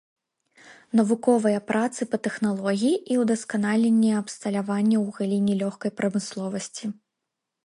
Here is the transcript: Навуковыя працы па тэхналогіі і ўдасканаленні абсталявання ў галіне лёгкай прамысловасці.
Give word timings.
Навуковыя 0.99 1.59
працы 1.71 2.01
па 2.13 2.17
тэхналогіі 2.27 2.95
і 3.17 3.19
ўдасканаленні 3.25 4.11
абсталявання 4.21 4.97
ў 5.03 5.19
галіне 5.19 5.53
лёгкай 5.63 5.91
прамысловасці. 6.03 6.85